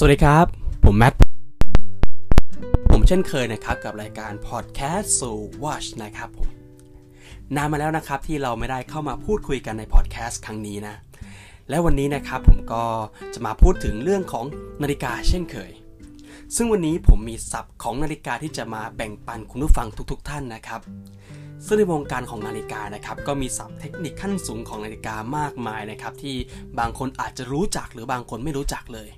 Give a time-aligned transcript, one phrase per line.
[0.00, 0.46] สวัสดีครับ
[0.84, 1.14] ผมแมท
[2.90, 5.30] ผมเช่นเคยนะครับกับรายการ Podcast So
[5.62, 6.48] Watch นะครับผม
[7.56, 10.94] นานมาแล้วนะครับที่เราไม่ได้เข้ามาพูดคุยกันในพอดแคสต์ครั้งนี้นะ
[11.68, 12.84] และวันนี้นะครับผมก็
[13.34, 14.44] จะมาพูดถึงเรื่องของ
[14.82, 15.70] นาฬิกาเช่นเคย
[16.56, 20.80] ซึ่งวันนี้ผมมีศัพท์ของนาฬิกาที่จะมาแบ่งปันคุณผู้ฟังทุกๆท่านนะครับ
[21.66, 26.36] ซึ่งในวงการของนาฬิกานะครับ ก็มีศัพท์เทคนิคขั้นสูงของนาฬิกามากมายนะครับที่
[26.78, 29.10] บางคนอาจจะรู้จักหรือบางคนไม่รู้จักเลย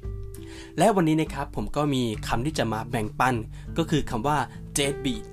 [0.78, 3.34] และวันนี้นะครับผมก็มีคำที่จะมาแบ่งปัน
[3.78, 4.38] ก็คือคำว่า
[4.77, 5.24] dead beat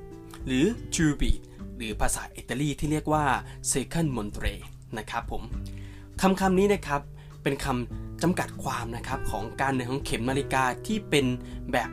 [0.45, 1.41] หรือ true beat
[1.77, 3.25] หรือภาษาอิตาลีที่เรียกว่า
[3.71, 4.55] seconde morte
[4.97, 5.43] นะครับผม
[6.21, 7.01] คำคำนี้นะครับ
[7.43, 11.25] เป็นคำจำกัดความนะครับของการเดินของเข็มนาฬิกาที่เป็น
[11.71, 11.89] แบบ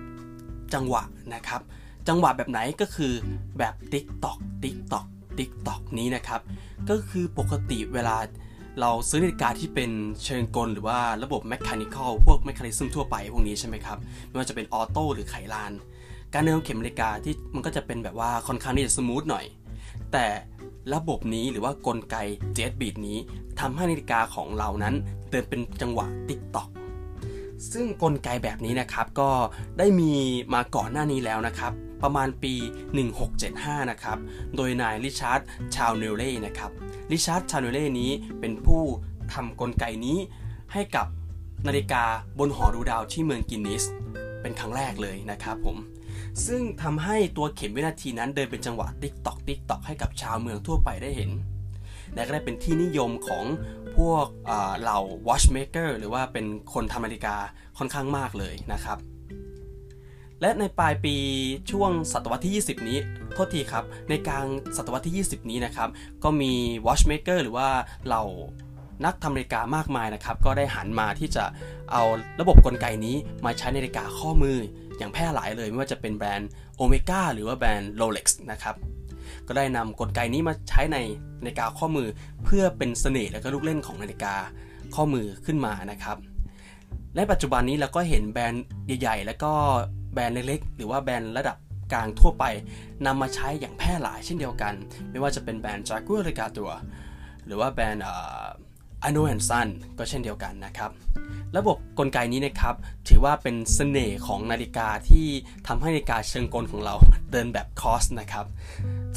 [0.74, 1.02] จังหวะ
[1.34, 1.60] นะครับ
[2.08, 3.12] จังหวะแบบไหนก็คือ
[3.58, 5.06] แบบ ติ๊กตอกติ๊กตอก
[5.38, 6.40] ติ๊กตอกนี้นะครับ
[6.88, 8.16] ก็คือปกติเวลา
[8.80, 9.90] เราซื้อนาฬิกาที่เป็น
[10.24, 15.72] เชิงกล หรือว่าระบบ mechanical พวก mechanism ทั่วไปพวกนี้ใช่ไหมครับ ไม่ว่าจะเป็นออโต้หรือไขลาน
[16.32, 19.44] การเดินของเข็มนาฬิกาที่มันก็จะเป็นแบบว่าค่อนข้างที่จะ smooth หน่อย
[20.12, 20.26] แต่
[20.94, 22.16] ระบบนี้หรือว่ากลไก
[22.54, 23.18] dead beat นี้
[23.60, 24.94] ทำให้นาฬิกาของเรานั้น
[25.30, 26.68] เดินเป็นจังหวะติ๊กตอก
[27.72, 29.30] ซึ่งกลไกแบบนี้นะครับก็
[29.78, 30.12] ได้มี
[30.54, 31.72] มาก่อนหน้านี้แล้วนะครับ
[32.04, 32.54] ประมาณปี
[33.22, 34.18] 1675 นะครับ
[34.56, 35.40] โดยนายริชาร์ด
[35.76, 36.70] ทาวน์ลีย์นะครับ
[37.12, 38.10] ริชาร์ด ทาวน์ลีย์นี้
[38.40, 38.82] เป็นผู้
[39.32, 40.18] ทำกลไกนี้
[40.72, 41.06] ให้กับ
[41.66, 42.04] นาฬิกา
[42.38, 43.84] บนหอดูดาวที่เมืองกรีนิช
[44.40, 45.76] เป็นครั้งแรกเลยนะครับผม
[46.46, 51.30] ซึ่งทำให้ตัวเข็มวินาทีนั้นเดินเป็นจังหวะติ๊กตอกติ๊กตอกให้กับชาวเมืองทั่วไปได้เห็น
[52.14, 53.44] และก็ได้เป็นที่นิยมของ
[53.96, 54.26] พวก
[54.80, 57.36] เหล่า watchmaker หรือว่าเป็นคนทำนาฬิกา
[57.78, 58.98] ค่อนข้างมากเลยนะครับ
[60.40, 61.16] และในปลายปี
[61.70, 62.98] ช่วงศตวรรษที่ 20 นี้
[63.34, 65.88] โทษทีครับ ในกลางศตวรรษที่ 20 นี้นะครับ
[66.24, 66.52] ก็มี
[66.86, 67.68] watchmaker หรือว่า
[68.06, 68.24] เหล่า
[69.04, 71.44] นักทำนาฬิกามากมายนะครับ ก็ได้หันมาที่จะ
[71.92, 72.02] เอา
[72.40, 74.58] ระบบกลไกนี้มาใช้ในนาฬิกาข้อมือ
[74.98, 78.74] อย่างแพร่หลายเลยไม่ว่าจะเป็นแบรนด์โอเมก้าหรือว่าแบรนด์โรเล็กซ์นะครับ
[79.46, 80.98] ก็ได้นำกลไกนี้มาใช้ใน
[81.42, 82.08] นาฬิกาข้อมือ
[82.44, 84.34] เพื่อเป็นเสน่ห์และก็ลูกเล่นของนาฬิกา
[84.94, 86.16] ข้อมือขึ้นมานะครับ
[87.14, 88.64] และปัจจุบันนี้เราก็เห็นแบรนด์
[89.00, 89.52] ใหญ่ ๆ แล้วก็
[90.14, 91.56] แบรนด์เล็กๆ หรือว่าแบรนด์ระดับ
[91.92, 92.44] กลางทั่วไป
[93.06, 94.74] นำมาใช้อย่างแพร่หลายเช่นเดียวกัน
[95.10, 96.64] ไม่ว่าจะเป็นแบรนด์ Jaguar r e g a t o
[97.46, 98.04] หรือว่าแบรนด์
[99.08, 100.90] a n o and Son ก็เช่นเดียวกันนะครับ
[101.56, 102.74] ระบบกลไกนี้นะครับ
[103.08, 105.26] ถือว่าเป็นเสน่ห์ของนาฬิกาที่
[105.66, 106.94] ทำให้นาฬิกาเชิงกลของเรา
[107.32, 108.46] เดินแบบคอสนะครับ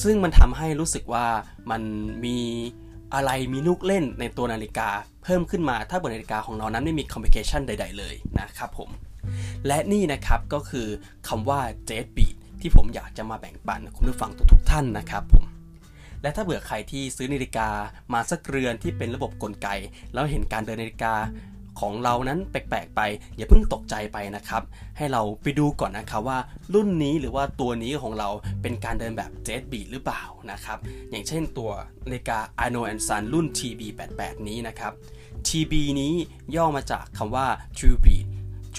[0.03, 1.25] ซึ่งมันทำให้รู้สึกว่า
[1.72, 1.81] มัน
[2.25, 2.38] มี
[3.13, 4.90] อะไรมีลูกเล่นในตัวนาฬิกา
[5.24, 8.90] เพิ่มขึ้นมาถ้าบนนาฬิกาของเรานั้นไม่มีคอมมิเคชันใด ๆ เลยนะครับผม
[9.68, 10.88] และนี่นะครับก็คือ
[11.28, 15.45] คำว่า jet beat ที่ผมอยากจะมาแบ่งปันคุณผู้ฟังทุกๆท่านนะครับผม
[16.22, 17.69] และถ้าเบื่อใครที่ซื้อนาฬิกา
[18.13, 19.68] มาสักเรือนที่เป็นระบบกลไก
[20.13, 21.13] แล้วเห็นการเดินนาฬิกา
[21.79, 23.01] ของเรานั้นแปลกๆไป
[23.38, 24.63] อย่าเพิ่งตกใจไปนะครับ
[24.97, 26.39] ให้เราไปดูก่อนนะครับว่า
[26.74, 28.29] รุ่นนี้หรือว่าตัวนี้ของเรา
[28.62, 30.78] เป็นการเดินแบบเจ็ตบีหรือเปล่านะครับ
[31.09, 31.72] อย่างเช่นตัว
[32.06, 34.91] นาฬิกา a n o and Son รุ่น TB88 นี้นะครับ
[35.47, 36.13] TB นี้
[36.56, 37.47] ย่อมาจากคำว่า
[37.78, 38.27] True Beat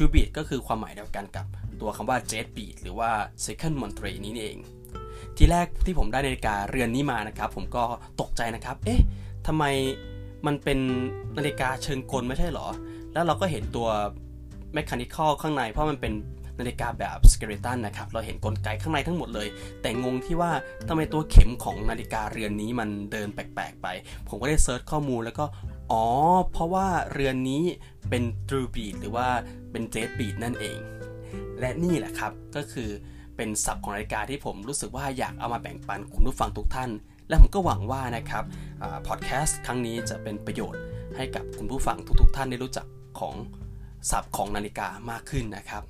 [0.00, 1.46] True Beat ก็คือความหมายเดียวกันกับ
[1.80, 3.10] ตัวคำว่า Jet Beat หรือว่า
[3.44, 4.58] Second Montre นี้นี่เอง
[5.36, 7.84] ทีแรกที่ผมได้นาฬิกาเรือนนี้มานะครับ ผมก็
[8.20, 9.00] ตกใจนะครับ เอ๊ะ
[9.46, 9.64] ทำไม
[10.46, 10.78] มันเป็น
[11.38, 12.66] นาฬิกาเชิงกลไม่ใช่หรอ
[13.12, 13.88] แล้วเราก็เห็นตัว
[14.72, 16.12] mechanical ข้างในเพราะมันเป็น
[16.60, 19.48] นาฬิกาแบบ skeleton นะครับ เราเห็นกลไกข้างในทั้งหมดเลย
[19.82, 20.50] แต่งงที่ว่า
[20.88, 23.86] ทำไมตัวเข็มของนาฬิกาเรือนนี้มันเดินแปลกๆไป
[24.28, 25.44] ผมก็ได้ search ข้อมูลแล้วก็
[25.92, 26.04] อ๋อ
[26.52, 27.62] เพราะว่าเรือนนี้
[28.10, 29.28] เป็น True Beat หรือว่า
[29.70, 30.78] เป็น Dead Beat นั่นเอง
[31.60, 32.90] และนี่แหละครับก็คือ
[33.36, 36.90] เป็นศัพท์ของนาฬิกาที่ผมรู้สึกว่าอยากเอามาแบ่งปันคุณผู้ฟังทุกท่าน
[37.28, 38.44] และผมก็หวังว่านะครับ
[39.06, 40.82] พอดแคสต์ครั้งนี้จะเป็นประโยชน์
[41.16, 42.86] ให้กับคุณผู้ฟังทุกๆ ท่านได้รู้จัก
[43.20, 43.34] ของ
[44.10, 45.82] ศัพท์ของนาฬิกามากขึ้นนะครับ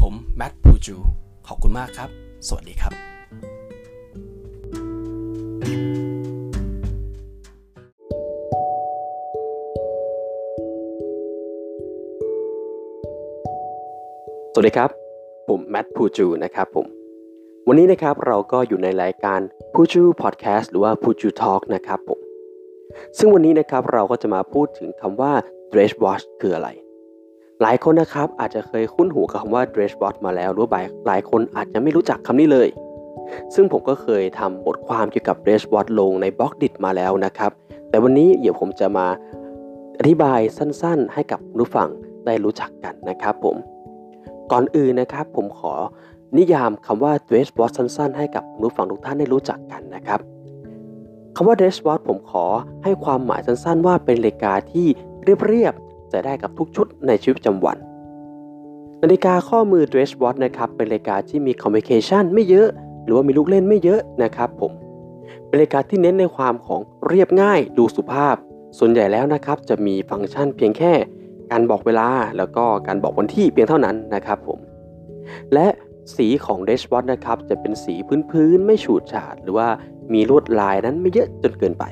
[0.00, 0.96] ผมแมทปูจู
[1.46, 2.10] ขอบคุณมากครับ
[2.48, 2.92] สวัสดีครับ
[5.62, 6.09] ส
[14.60, 14.90] วัสดีครับ
[15.48, 16.86] ผมแมทพูจูนะครับผม
[17.68, 19.40] วันนี้นะครับเราก็อยู่ในรายการ
[19.74, 22.20] พูจูพอดแคสต์หรือว่าพูจูทอล์กนะครับผม
[23.18, 25.32] ซึ่งวันนี้นะครับเราก็จะมาพูดถึงคำว่า
[25.72, 26.68] dress watch คืออะไร
[27.62, 32.68] หลายคนนะครับอาจจะเคยคุ้นหูกับคำว่า dress watch มาแล้วหรือว่าหลายคนอาจจะไม่รู้จักคำนี้เลย
[33.54, 37.50] ซึ่งผมก็เคยทำบทความเกี่ยวกับ dress watch ลงในบล็อกดิมาแล้วนะครับ
[37.88, 39.06] แต่วันนี้เดี๋ยวผมจะมา
[39.98, 41.88] อธิบายสั้นๆ ให้กับผู้ฟัง
[42.26, 43.58] ได้รู้จักกันนะครับผม
[44.50, 45.74] ก่อนอื่นนะครับ ผมขอ
[46.38, 50.20] นิยามคำว่า dress watch สั้นๆ ให้กับผู้ฟังทุกท่านได้รู้จักกันนะครับ
[51.36, 52.46] คำว่า dress watch ผมขอ
[52.84, 54.86] ให้ความหมายสั้นๆ ว่าเป็นนาฬิกาที่
[55.22, 57.76] เรียบๆใส่ได้กับทุกชุดในชีวิตประจำวัน
[59.02, 62.68] นาฬิกาข้อมือ Dress Watch นะครับเป็นนาฬิกาที่มีคอมมิเคชันไม่เยอะ
[63.04, 64.72] หรือว่ามีลูกเล่นไม่เยอะนะครับ ผม
[65.46, 68.36] เป็นนาฬิกาที่เน้นในความของเรียบง่ายดูสุภาพ
[68.78, 70.92] ส่วนใหญ่แล้วนะครับจะมีฟังก์ชันเพียงแค่
[71.50, 72.08] การบอกเวลา
[72.38, 74.58] แล้วก็การบอกวันที่เพียงเท่านั้นนะครับผม
[75.54, 75.66] และ
[76.16, 77.94] สีของ Dress Watch นะครับจะเป็นสี
[78.30, 79.68] พื้นๆ ไม่ฉูดฉาด หรือว่า
[80.12, 81.84] มีลวดลายนั้นไม่เยอะจนเกินไป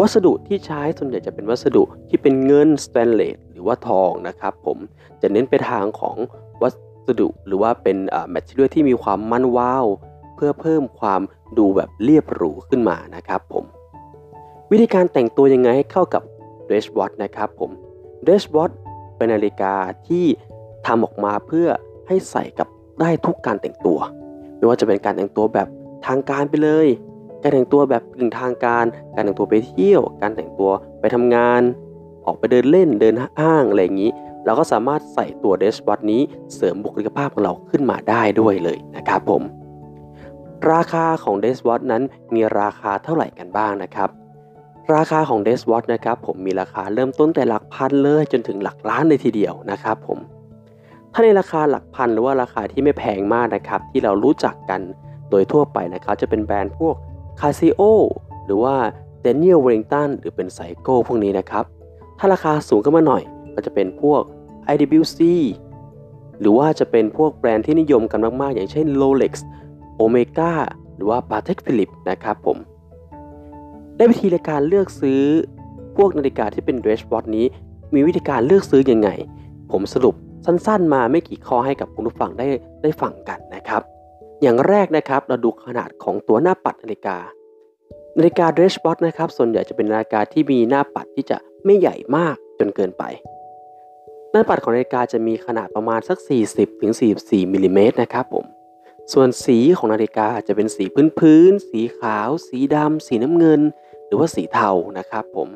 [0.00, 4.78] วัสดุที่ใช้ส่วนใหญ่จะเป็นวัสดุที่เป็นเงินสแตนเลสหรือว่าทองนะครับผม
[5.22, 6.16] จะเน้นไปทางของ
[6.62, 6.68] วั
[7.08, 7.96] สดุหรือว่าเป็น
[8.30, 9.86] material ที่มีความมันวาว
[10.36, 11.20] เพื่อเพิ่มความ
[11.58, 13.64] ดูแบบเรียบหรูขึ้นมานะครับผม
[14.70, 16.22] วิธีการแต่งตัวยังไงให้เข้ากับ
[16.68, 17.70] dress watch นะครับผม
[18.26, 18.74] dress watch
[19.16, 19.74] เป็นนาฬิกา
[20.08, 20.26] ที่
[20.86, 21.68] ทำออกมาเพื่อ
[22.08, 22.68] ให้ใส่กับ
[23.00, 23.98] ได้ทุกการแต่งตัว
[24.56, 25.68] ไม่ว่าจะเป็นการแต่งตัวแบบ
[26.06, 26.86] ทางการไปเลย
[27.42, 28.84] การแต่งตัวแบบกึ่งทางการ
[29.14, 30.70] การแต่งตัวไปเที่ยว การแต่งตัว
[31.00, 31.62] ไปทำงาน
[32.26, 34.10] ออกไปเดินเล่นเดินห้างอะไรอย่างนี้
[34.44, 36.22] เราก็สามารถใส่ตัวเดสบอทนี้
[36.54, 39.42] เสริมบุคลิกภาพของเราขึ้นมาได้ด้วยเลยนะครับผม
[40.72, 42.02] ราคาของเดสบอทนั้น
[42.34, 44.10] มีราคาเท่าไหร่กันบ้างนะครับ
[44.94, 50.18] ราคาของเดสบอทนะครับผมมีราคาเริ่มต้นแต่หลักพันเลยจนถึงหลักล้านเลยทีเดียวนะครับผม
[51.12, 54.80] ถ้าในราคาหลักพันหรือว่าราคาที่ไม่แพงมากนะครับที่เรารู้จักกัน
[55.30, 56.94] โดยทั่วไปนะครับจะเป็นแบรนด์พวก
[57.40, 57.82] Casio
[58.46, 58.74] หรือว่า
[59.24, 61.64] Daniel Wellington หรือเป็นไซโก้พวกนี้นะครับ
[62.18, 63.22] ถ้าราคาสูงขึ้นมาหน่อย
[63.54, 64.22] ก็จะเป็นพวก
[64.72, 65.20] IWC
[66.40, 69.32] หรือว่าจะเป็นพวกแบรนด์ที่นิยมกันมาก ๆ อย่างเช่น Rolex
[70.00, 70.52] Omega
[70.94, 72.58] หรือว่า Patek Philippe นะครับผม
[73.96, 75.22] ในวิธีในการเลือกซื้อ
[75.96, 77.46] พวกนาฬิกาที่เป็น dress watch นี้
[77.94, 79.10] มีวิธีการเลือกซื้อยังไง
[79.72, 80.14] ผมสรุป
[80.46, 82.46] สั้นๆ มาไม่กี่ข้อให้กับคุณผู้ฟังได้
[82.82, 83.82] ได้ฟังกันนะครับ
[84.42, 87.16] อย่างแรกนะครับเราดูขนาดของตัวหน้าปัดนาฬิกา
[88.18, 93.02] นาฬิกา dress watch นะครับส่วนใหญ่จะเป็นนาฬิกาที่มีหน้าปัดที่จะไม่ใหญ่มากจนเกินไป
[94.32, 96.18] หน้าปัดของนาฬิกาจะมีขนาดประมาณสัก
[96.84, 98.46] 40-44มิลิเมตรนะครับผม
[99.12, 100.84] ส่วนสีของนาฬิกาจะเป็นสี
[101.18, 103.60] พื้นๆสีขาว สีดำ สีน้ำเงิน
[104.06, 105.48] หรือว่าสีเทานะครับผม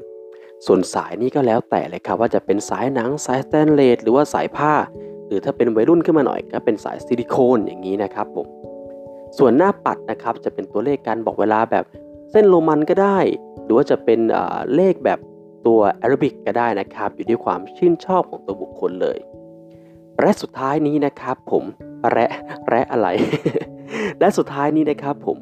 [0.66, 4.72] ส่วนสายนี่ก็แล้วแต่เลยครับว่าจะเป็นสายหนังสายสแตนเลสหรือว่าสายผ้า
[5.26, 8.46] หรือถ้าเป็นวัยรุ่นขึ้นมาหน่อยก็เป็นสายซิลิโคนอย่างนี้นะครับผม
[9.38, 11.84] ส่วนหน้าปัดนะครับจะเป็นตัวเลขการบอกเวลาแบบ
[12.30, 13.18] เส้นโรมันก็ได้
[13.64, 14.20] หรือว่าจะเป็น
[14.74, 15.18] เลขแบบ
[15.66, 19.18] ตัวแอรบิกก็ได้นะครับ อยู่ที่ความชื่นชอบของตัวบุคคลเลย
[20.20, 21.64] และสุดท้ายนี้นะครับผม
[22.10, 22.30] แระ
[22.68, 23.08] แระอะไร
[24.20, 25.38] และสุดท้ายนี้นะครับผม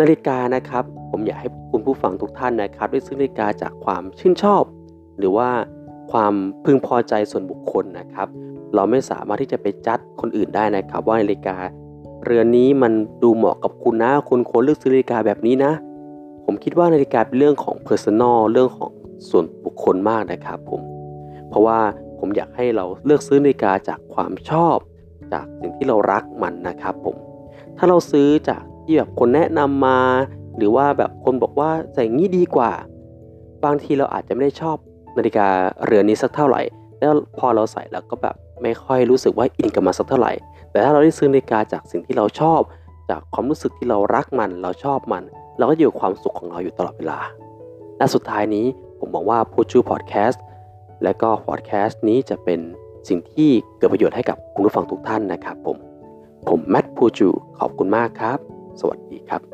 [0.00, 4.62] นาฬิกานะครับ ผมอยากให้คุณผู้ฟังทุกท่านนะครับ ได้ซื้อนาฬิกาจากความชื่นชอบ
[5.18, 5.48] หรือว่า
[6.12, 6.34] ความ
[6.64, 8.28] พึงพอใจส่วนบุคคลนะครับ
[8.74, 11.56] เราไม่สามารถที่จะไปจัดคนอื่นได้นะครับ ว่านาฬิกา
[12.24, 12.92] เรือนนี้มัน
[13.22, 15.72] ดูเหมาะกับคุณนะคุณควรเลือกซื้อนาฬิกาแบบนี้นะ
[16.44, 18.92] ผมคิดว่านาฬิกาเป็นเรื่องของ personal เรื่องของ
[19.28, 20.80] ส่วนบุคคลมากนะครับผม
[21.48, 21.78] เพราะว่า
[22.18, 24.76] ผมอยากให้เราเลือกซื้อนาฬิกาจากความชอบ
[25.32, 27.16] จากสิ่งที่เรารักมันนะครับผม
[27.76, 29.98] ถ้าเราซื้อจาก ที่แบบคนแนะนำมา
[30.56, 32.72] หรือว่าแบบคนบอกว่าใส่งี้ดีกว่า
[33.64, 34.76] บางทีเราอาจจะไม่ได้ชอบ
[35.16, 35.46] นาฬิกา
[35.84, 36.62] เรือนนี้สักเท่าไหร่
[36.98, 40.32] แล้วพอเราใส่แล้วก็แบบไม่ค่อยรู้สึกว่าอินกับมันสักเท่าไหร่
[40.70, 42.60] แต่ถ้าเราได้ซื้อนาฬิกาจากสิ่งที่เราชอบ
[43.10, 45.24] จากความรู้สึกที่เรารักมันเราชอบมัน
[45.58, 47.18] เราก็อยู่ความสุขของเราอยู่ตลอดเวลา
[47.98, 48.66] และสุดท้ายนี้
[48.98, 50.42] ผมบอกว่าพูดชื่อพอดแคสต์
[51.02, 52.60] และก็พอดแคสต์นี้จะเป็น
[53.08, 55.76] สิ่งที่เกิดประโยชน์ให้กับคุณผู้ฟังทุกท่านนะครับผม
[56.48, 57.28] ผมแมทพูจู
[57.58, 59.51] ขอบคุณมากครับ สวัสดีครับ